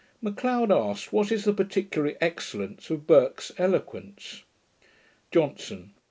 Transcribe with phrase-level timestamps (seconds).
[0.19, 4.41] M'Leod asked, what is the particular excellence of Burke's eloquence?
[5.31, 5.91] JOHNSON.